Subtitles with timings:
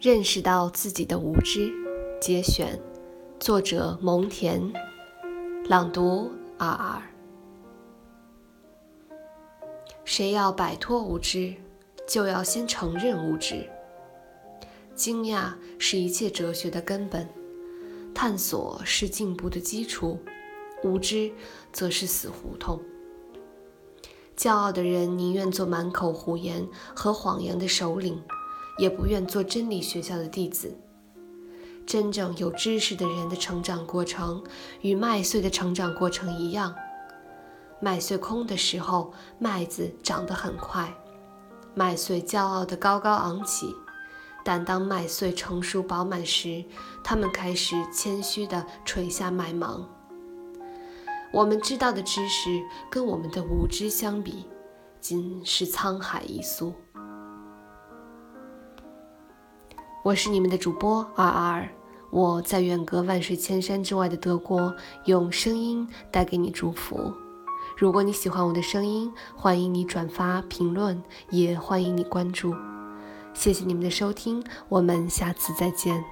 [0.00, 1.72] 认识到自己的无知，
[2.20, 2.80] 节选，
[3.40, 4.72] 作者蒙恬，
[5.64, 7.02] 朗读二二。
[10.04, 11.52] 谁要摆脱无知，
[12.06, 13.68] 就要先承认无知。
[14.94, 17.28] 惊讶是一切哲学的根本，
[18.14, 20.20] 探索是进步的基础，
[20.84, 21.32] 无知
[21.72, 22.80] 则是死胡同。
[24.36, 28.22] 骄傲的人宁愿做满口胡言和谎言的首领。
[28.78, 30.74] 也不愿做真理学校的弟子。
[31.84, 34.44] 真正有知识的人的成长过程
[34.82, 36.74] 与麦穗的成长过程一样。
[37.80, 40.92] 麦穗空的时候，麦子长得很快，
[41.74, 43.68] 麦穗骄傲地高高昂起；
[44.44, 46.64] 但当麦穗成熟饱满时，
[47.02, 49.88] 它们开始谦虚地垂下麦芒。
[51.32, 52.50] 我们知道的知识
[52.90, 54.44] 跟我们的无知相比，
[55.00, 56.74] 仅是沧海一粟。
[60.08, 61.68] 我是你们的主播二二，
[62.08, 67.12] 我在远隔万水千山之外的德国，用声音带给你祝福。
[67.76, 72.54] 如果你喜欢我的声音，欢迎你转发、评论，也欢迎你关注。
[73.34, 76.02] 谢谢你们的收听，我们下次再见。